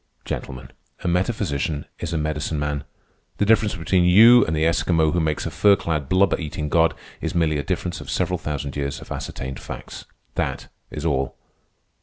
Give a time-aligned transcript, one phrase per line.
[0.25, 0.71] Gentlemen,
[1.03, 2.85] a metaphysician is a medicine man.
[3.37, 6.95] The difference between you and the Eskimo who makes a fur clad blubber eating god
[7.21, 10.05] is merely a difference of several thousand years of ascertained facts.
[10.33, 11.37] That is all."